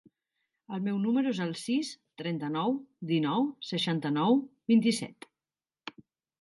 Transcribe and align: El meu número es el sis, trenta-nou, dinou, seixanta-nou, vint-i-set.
El 0.77 0.79
meu 0.87 0.95
número 1.03 1.33
es 1.35 1.41
el 1.45 1.51
sis, 1.65 1.91
trenta-nou, 2.23 2.75
dinou, 3.13 3.47
seixanta-nou, 3.71 4.43
vint-i-set. 4.75 5.33